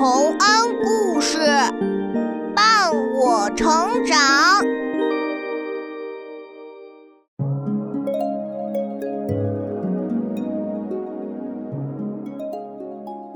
[0.00, 0.38] 洪恩
[0.84, 1.38] 故事
[2.54, 2.88] 伴
[3.20, 3.66] 我成
[4.06, 4.16] 长。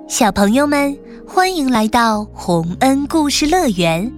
[0.07, 0.97] 小朋友们，
[1.27, 4.13] 欢迎来到洪恩故事乐园。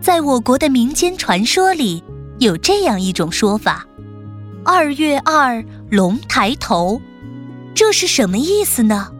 [0.00, 2.02] 在我国的民间传说里，
[2.40, 3.86] 有这样一种说法
[4.66, 7.00] ：“二月二，龙抬头。”
[7.76, 9.12] 这是什么意思呢？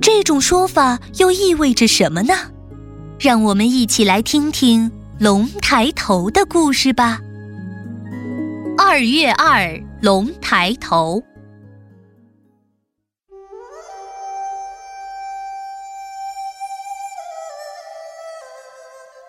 [0.00, 2.34] 这种说法又意味着什么呢？
[3.18, 7.20] 让我们一起来听听龙抬头的故事吧。
[8.76, 11.22] 二月二，龙抬头。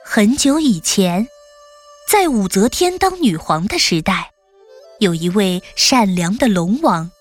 [0.03, 1.27] 很久以前，
[2.07, 4.31] 在武则天当女皇的时代，
[4.99, 7.11] 有一位善良的龙王。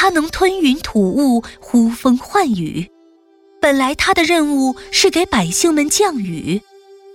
[0.00, 2.88] 他能吞云吐雾、呼风唤雨。
[3.60, 6.62] 本来他的任务是给百姓们降雨，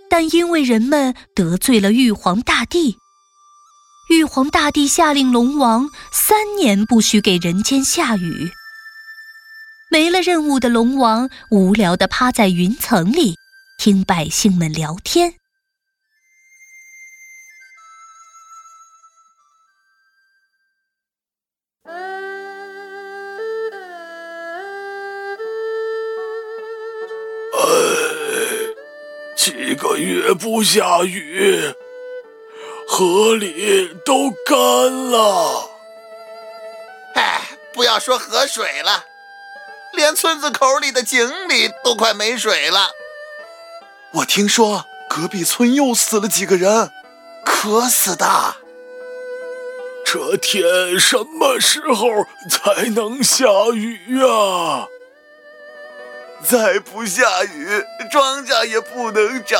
[0.09, 2.97] 但因为人们得罪了玉皇大帝，
[4.09, 8.51] 玉皇大帝下令龙王三年不许给人间下雨。
[9.89, 13.37] 没了任务的龙王无聊地趴在云层里，
[13.77, 15.35] 听百姓们聊天。
[29.43, 31.73] 几个月不下雨，
[32.87, 34.55] 河里都干
[35.11, 35.69] 了。
[37.15, 37.41] 哎，
[37.73, 39.03] 不要说河水了，
[39.91, 42.91] 连村子口里的井里都快没水了。
[44.13, 46.89] 我听说隔壁村又死了几个人，
[47.43, 48.55] 渴死的。
[50.05, 52.07] 这天什么时候
[52.49, 54.87] 才能下雨呀？
[56.45, 59.59] 再不下雨，庄稼也不能长，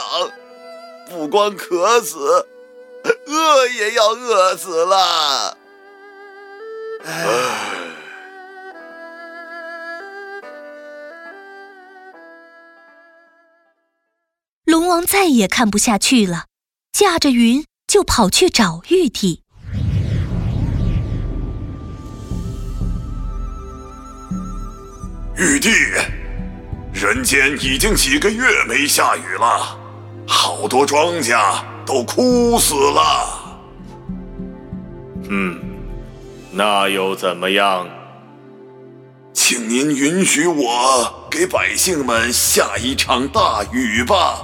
[1.10, 2.48] 不光渴死，
[3.26, 5.58] 饿也要饿死了。
[7.06, 7.26] 唉，
[14.66, 16.46] 龙王再也看不下去了，
[16.92, 19.42] 驾着云就跑去找玉帝。
[25.38, 25.70] 玉帝。
[27.04, 29.78] 人间已经几个月没下雨了，
[30.26, 33.60] 好多庄稼都枯死了。
[35.28, 35.60] 嗯，
[36.50, 37.90] 那又怎么样？
[39.34, 44.38] 请您允许我给百姓们下一场大雨吧。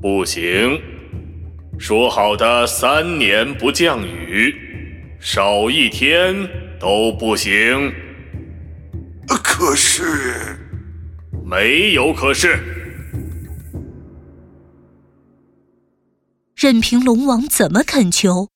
[0.00, 0.80] 不行，
[1.78, 4.54] 说好的三年不降雨，
[5.20, 6.48] 少一天
[6.80, 7.92] 都不行。
[9.44, 10.56] 可是。
[11.50, 12.60] 没有可是，
[16.54, 18.50] 任凭龙王怎么恳求，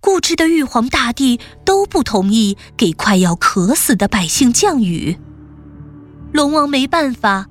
[0.00, 5.18] 固执的玉皇大帝都不同意给快要渴死的百姓降雨。
[6.32, 7.48] 龙王没办法，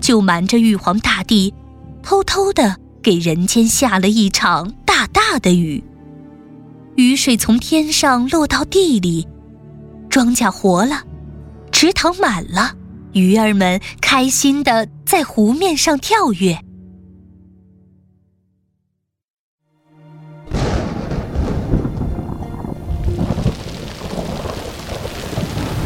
[0.00, 1.54] 就瞒着玉皇大帝，
[2.02, 5.84] 偷偷的给人间下了一场大大的雨。
[6.96, 9.28] 雨水从天上落到地里，
[10.08, 11.04] 庄稼活了，
[11.70, 12.74] 池塘满了。
[13.12, 16.54] 鱼儿们开心的在湖面上跳跃。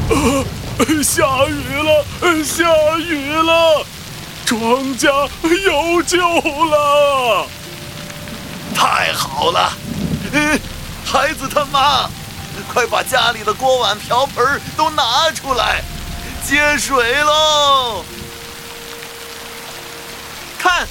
[0.09, 0.45] 啊！
[1.03, 2.05] 下雨了！
[2.45, 3.87] 下雨了！
[4.45, 5.09] 庄稼
[5.65, 7.47] 有救了！
[8.75, 9.73] 太好了！
[11.05, 12.11] 孩子他妈，
[12.73, 15.83] 快把家里的锅碗瓢盆都拿出来！
[16.47, 18.05] 接水喽！
[20.59, 20.87] 看，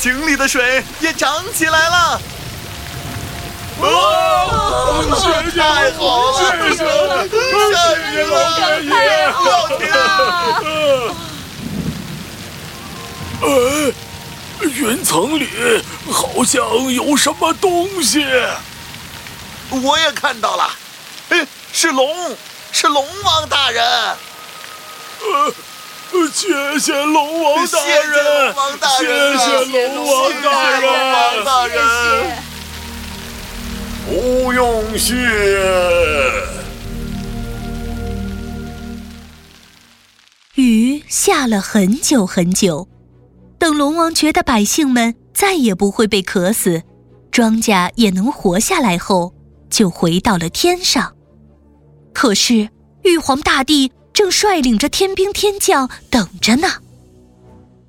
[0.00, 2.20] 井里的水也涨起来了。
[3.82, 3.86] 啊！
[5.56, 6.38] 太好了！
[6.38, 6.84] 谢谢下
[7.94, 8.92] 雨了，下雨了！
[9.44, 9.96] 老天啊！
[13.42, 13.46] 哎，
[14.60, 15.48] 云层里
[16.12, 18.26] 好像有什么东西。
[19.70, 20.68] 我也看到了，
[21.30, 22.36] 哎，是龙，
[22.72, 24.16] 是龙王大人。
[25.22, 28.54] 呃，谢谢龙王大人，
[28.98, 29.06] 谢
[29.70, 31.76] 谢龙王大人，大人，
[34.06, 35.14] 不用谢。
[40.54, 42.88] 雨下了很久很久，
[43.58, 46.82] 等龙王觉得百姓们再也不会被渴死，
[47.30, 49.34] 庄稼也能活下来后，
[49.68, 51.14] 就回到了天上。
[52.12, 52.70] 可是
[53.04, 53.92] 玉皇大帝。
[54.20, 56.68] 正率领着天兵天将等着呢。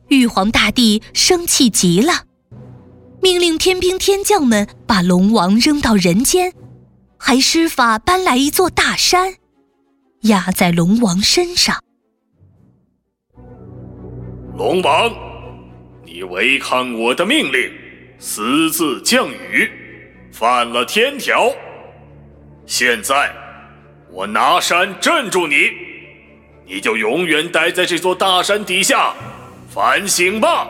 [0.07, 2.23] 玉皇大帝生气极了，
[3.21, 6.53] 命令天兵天将们把龙王扔到人间，
[7.17, 9.33] 还施法搬来一座大山，
[10.21, 11.83] 压在龙王身上。
[14.57, 15.11] 龙王，
[16.05, 17.69] 你违抗我的命令，
[18.19, 19.69] 私自降雨，
[20.31, 21.51] 犯了天条。
[22.65, 23.33] 现在，
[24.09, 25.55] 我拿山镇住你，
[26.65, 29.13] 你就永远待在这座大山底下。
[29.73, 30.67] 反省吧，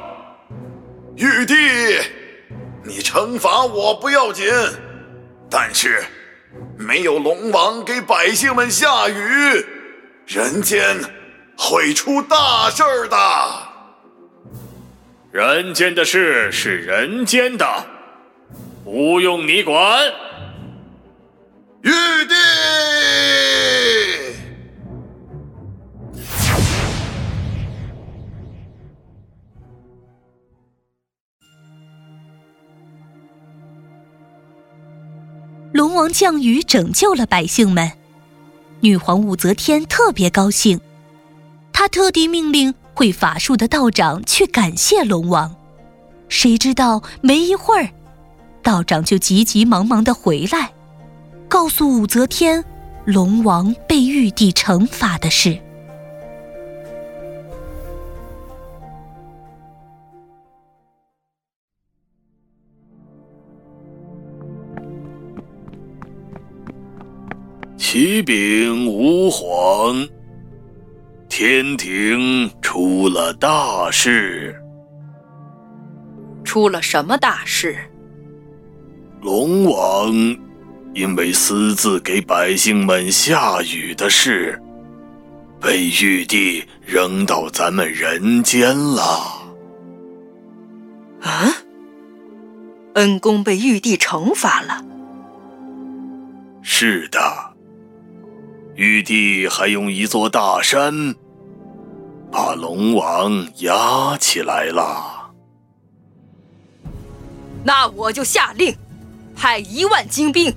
[1.16, 1.56] 玉帝，
[2.84, 4.46] 你惩罚我不要紧，
[5.50, 6.04] 但是
[6.78, 9.66] 没有龙王给百姓们下雨，
[10.28, 10.96] 人间
[11.58, 13.18] 会出大事儿的。
[15.32, 17.66] 人间的事是人间的，
[18.84, 20.00] 不用你管。
[21.82, 22.36] 玉帝。
[35.82, 37.94] 龙王降雨拯救了百姓们，
[38.82, 40.80] 女皇武则天特别高兴，
[41.74, 45.56] 她特地命令会法术的道长去感谢龙王。
[46.30, 47.90] 谁知道没一会儿，
[48.62, 50.72] 道长就急急忙忙的回来，
[51.50, 52.64] 告诉武则天，
[53.06, 55.60] 龙王被玉帝惩罚的事。
[67.84, 70.08] 启禀吾皇，
[71.28, 74.56] 天庭出了大事。
[76.44, 77.76] 出了什么大事？
[79.22, 80.14] 龙王
[80.94, 84.62] 因为私自给百姓们下雨的事，
[85.60, 89.02] 被玉帝扔到咱们人间了。
[91.24, 91.50] 啊！
[92.94, 94.86] 恩公被玉帝惩罚了。
[96.62, 97.51] 是的。
[98.76, 101.14] 玉帝还用一座大山
[102.32, 105.32] 把龙王压起来了。
[107.64, 108.76] 那我就下令，
[109.36, 110.56] 派一万精兵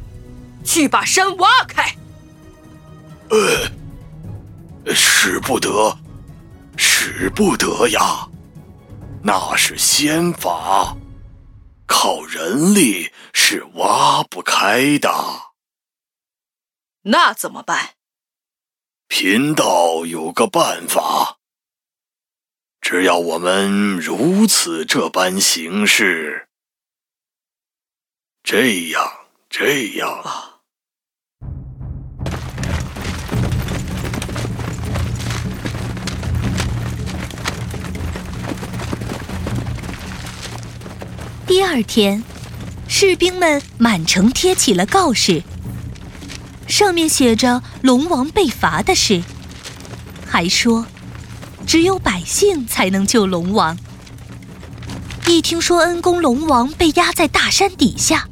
[0.65, 1.95] 去把山挖开。
[3.31, 5.99] 呃，使不得，
[6.77, 8.29] 使不得呀！
[9.23, 10.97] 那是仙法，
[11.87, 15.11] 靠人力是挖不开的。
[17.03, 17.91] 那怎么办？
[19.17, 21.37] 贫道有个办法，
[22.81, 26.49] 只要我们如此这般行事，
[28.43, 29.09] 这样
[29.49, 30.59] 这样啊。
[41.47, 42.25] 第二天，
[42.89, 45.45] 士兵们满城贴起了告示。
[46.75, 49.23] 上面写着龙王被罚的事，
[50.27, 50.85] 还说
[51.65, 53.79] 只有百姓才能救龙王。
[55.29, 58.29] 一听说恩公龙王被压在大山底下，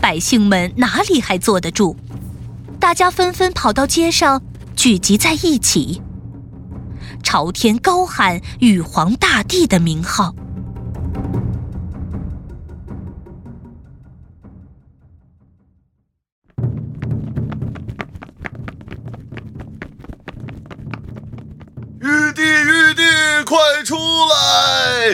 [0.00, 1.96] 百姓们哪里还坐得住？
[2.78, 4.40] 大家纷纷跑到街上
[4.76, 6.00] 聚集在一起，
[7.24, 10.32] 朝天高喊玉皇大帝的名号。
[23.44, 25.08] 快出来！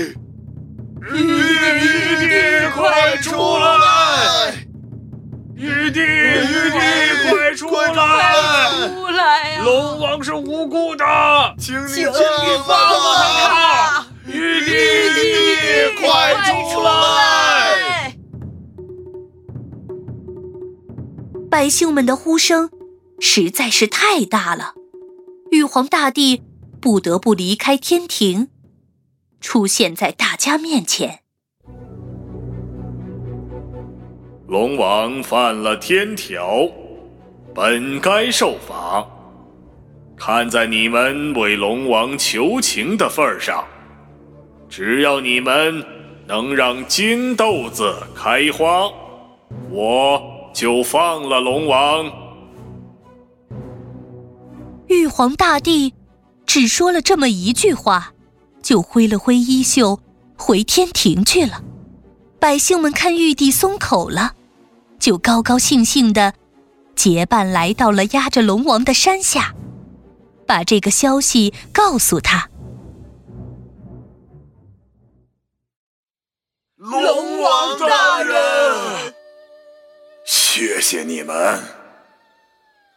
[1.11, 4.53] 玉帝，玉帝，快出来！
[5.57, 6.79] 玉帝，玉帝，
[7.29, 8.89] 快出来！
[8.89, 9.63] 出来呀！
[9.65, 11.05] 龙王是无辜的，
[11.59, 12.13] 请你，请你
[12.67, 14.07] 放了他！
[14.27, 18.15] 玉帝，玉帝，快出来！
[21.51, 22.71] 百姓们的呼声
[23.19, 24.75] 实在是太大了，
[25.51, 26.43] 玉皇大帝。
[26.89, 28.49] 不得不离开天庭，
[29.43, 31.19] 出现在大家面前。
[34.47, 36.67] 龙王犯了天条，
[37.55, 39.07] 本该受罚。
[40.17, 43.67] 看在你们为龙王求情的份上，
[44.71, 45.85] 只要你们
[46.27, 48.91] 能让金豆子开花，
[49.71, 50.23] 我
[50.55, 52.11] 就放了龙王。
[54.87, 55.93] 玉皇大帝。
[56.49, 58.15] 只说了这么一句话，
[58.63, 60.01] 就挥了挥衣袖，
[60.35, 61.63] 回天庭去了。
[62.41, 64.33] 百姓们看玉帝松口了，
[64.99, 66.33] 就高高兴兴的
[66.97, 69.55] 结伴来到了压着龙王的山下。
[70.47, 72.49] 把这个消息告诉他。
[76.77, 79.15] 龙王大人，
[80.25, 81.63] 谢谢你们，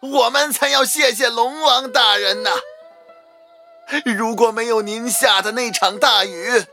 [0.02, 2.50] 我们才要谢谢龙王大人呢。
[4.06, 6.66] 如果没有您下的那场大雨，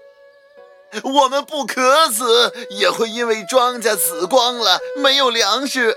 [1.02, 5.96] 我们不渴死，也会因为庄稼死光了，没有粮食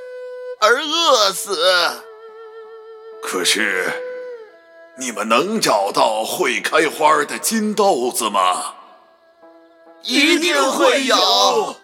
[0.60, 2.04] 而饿死。
[3.24, 3.94] 可是，
[4.98, 8.74] 你们能找到会开花的金豆子吗？
[10.04, 11.76] 一定会有。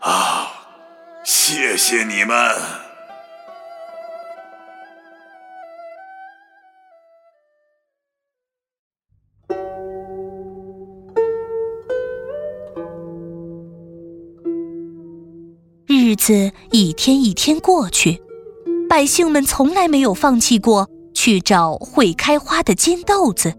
[0.00, 0.52] 啊，
[1.24, 2.87] 谢谢你们。
[16.28, 18.20] 子一天一天过去，
[18.86, 23.54] 百姓们从来没有放弃过去找会开花的金豆子。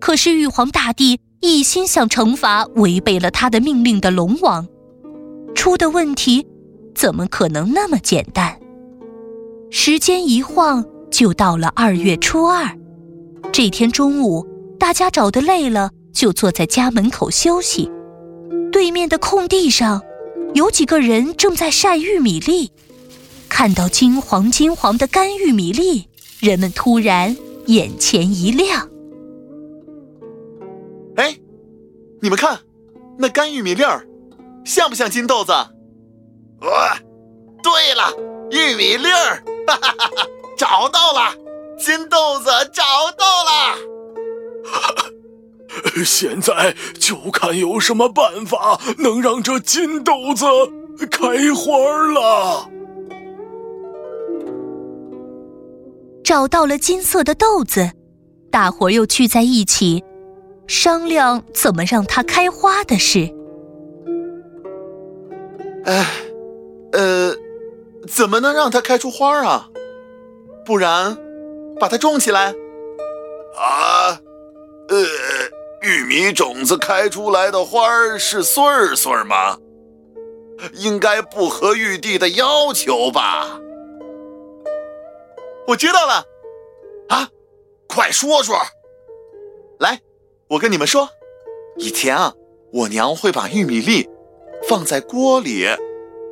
[0.00, 4.66] 可是玉皇大帝一心想惩罚违背了他的命令的龙王，
[5.54, 6.44] 出的问题
[6.96, 8.58] 怎么可能那么简单？
[9.70, 12.76] 时间一晃就到了二月初二，
[13.52, 14.44] 这天中午，
[14.80, 17.88] 大家找得累了，就坐在家门口休息。
[18.72, 20.02] 对面的空地上。
[20.52, 22.72] 有几个人正在晒玉米粒，
[23.48, 26.08] 看到金黄金黄的干玉米粒，
[26.40, 28.88] 人们突然眼前一亮。
[31.16, 31.38] 哎，
[32.20, 32.58] 你们看，
[33.18, 34.04] 那干玉米粒儿，
[34.64, 35.52] 像不像金豆子？
[35.52, 36.98] 哇，
[37.62, 38.12] 对了，
[38.50, 40.26] 玉米粒儿，哈哈哈哈，
[40.58, 41.32] 找到了，
[41.78, 42.82] 金豆子找
[43.16, 43.78] 到了。
[46.04, 50.44] 现在就看有什么办法能让这金豆子
[51.10, 51.72] 开花
[52.12, 52.70] 了。
[56.24, 57.90] 找到了金色的豆子，
[58.50, 60.04] 大伙又聚在一起，
[60.66, 63.28] 商量怎么让它开花的事。
[65.84, 66.06] 哎，
[66.92, 67.34] 呃，
[68.06, 69.68] 怎么能让它开出花啊？
[70.64, 71.16] 不然，
[71.80, 72.54] 把它种起来。
[73.56, 74.20] 啊，
[74.88, 75.06] 呃。
[75.82, 79.58] 玉米种子开出来的花儿是穗儿穗儿吗？
[80.74, 83.58] 应该不合玉帝的要求吧？
[85.66, 86.26] 我知道了，
[87.08, 87.30] 啊，
[87.86, 88.58] 快说说。
[89.78, 89.98] 来，
[90.48, 91.08] 我跟你们说，
[91.76, 92.34] 以前啊，
[92.72, 94.06] 我娘会把玉米粒
[94.68, 95.66] 放在锅里，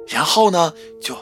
[0.07, 1.15] 然后呢，就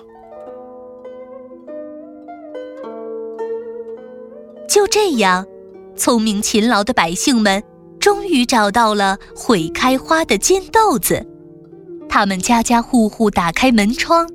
[4.68, 5.46] 就这样，
[5.94, 7.62] 聪明勤劳的百姓们。
[8.06, 11.26] 终于找到了会开花的金豆子，
[12.08, 14.30] 他们家家户户打开门窗，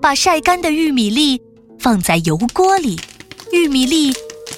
[0.00, 1.42] 把晒干的玉米粒
[1.80, 2.96] 放在油锅里，
[3.50, 4.12] 玉米粒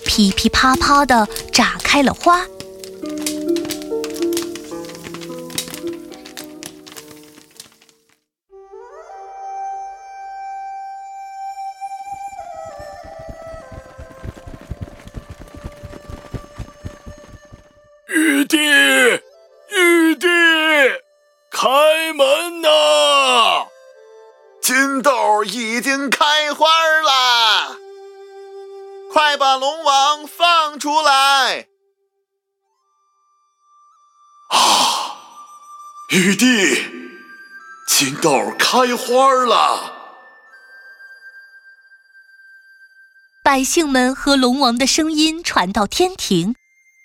[0.04, 2.44] 噼噼啪啪的炸开了花。
[22.12, 23.66] 门呐！
[24.62, 26.66] 金豆已经开花
[27.04, 27.76] 啦，
[29.12, 31.66] 快把龙王放出来！
[34.50, 35.16] 啊，
[36.10, 36.46] 玉帝，
[37.88, 39.92] 金豆开花了！
[43.44, 46.54] 百姓们和龙王的声音传到天庭。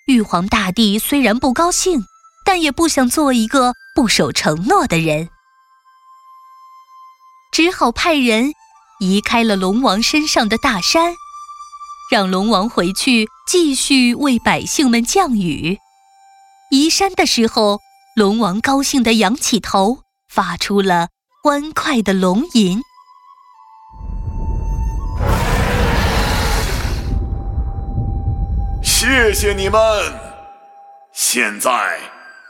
[0.05, 2.05] 玉皇大帝虽然不高兴，
[2.45, 5.29] 但也不想做一个不守承诺的人，
[7.51, 8.53] 只好派人
[8.99, 11.15] 移开了龙王身上的大山，
[12.11, 15.79] 让龙王回去继续为百姓们降雨。
[16.69, 17.79] 移山的时候，
[18.15, 21.07] 龙王高兴地仰起头，发出了
[21.41, 22.79] 欢快的龙吟。
[28.83, 29.79] 谢谢你们！
[31.15, 31.99] 现在，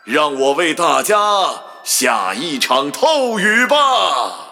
[0.08, 1.18] 让我为大家
[1.84, 4.47] 下一场透雨吧。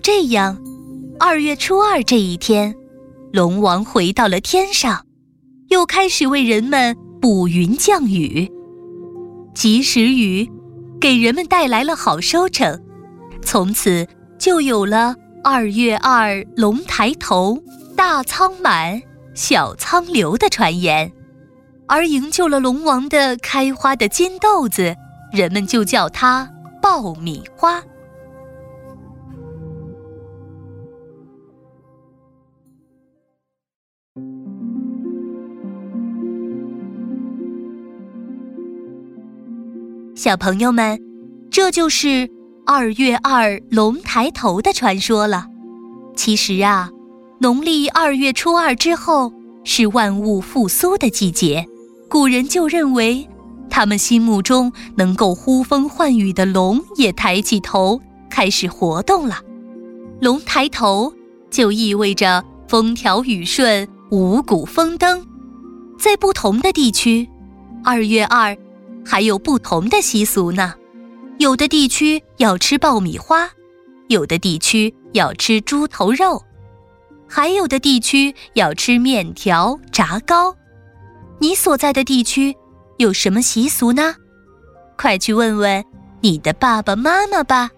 [0.00, 0.56] 这样，
[1.18, 2.74] 二月初二这一天，
[3.32, 5.04] 龙王回到了天上，
[5.68, 8.50] 又开始为人们捕云降雨。
[9.54, 10.50] 及时雨
[10.98, 12.80] 给人们带来了好收成，
[13.42, 14.06] 从此
[14.38, 15.14] 就有了
[15.44, 17.62] “二月二，龙抬头，
[17.94, 19.02] 大仓满，
[19.34, 21.12] 小仓流”的传言。
[21.86, 24.94] 而营救了龙王的开花的金豆子，
[25.32, 26.48] 人们就叫它
[26.80, 27.82] 爆米花。
[40.22, 41.00] 小朋友们，
[41.50, 42.28] 这就是
[42.66, 45.46] 二月二龙抬头的传说了。
[46.14, 46.90] 其实啊，
[47.38, 49.32] 农历二月初二之后
[49.64, 51.64] 是万物复苏的季节。
[52.10, 53.26] 古人就认为，
[53.70, 57.98] 他们心目中能够呼风唤雨的龙也抬起头，
[58.28, 59.38] 开始活动了。
[60.20, 61.10] 龙抬头
[61.50, 65.26] 就意味着风调雨顺、五谷丰登。
[65.98, 67.26] 在不同的地区，
[67.82, 68.54] 二月二
[69.04, 70.74] 还有不同的习俗呢。
[71.38, 73.48] 有的地区要吃爆米花，
[74.08, 76.44] 有的地区要吃猪头肉，
[77.28, 80.54] 还有的地区要吃面条、炸糕。
[81.38, 82.54] 你所在的地区
[82.98, 84.14] 有什么习俗呢？
[84.98, 85.82] 快去问问
[86.20, 87.70] 你的爸爸妈妈吧。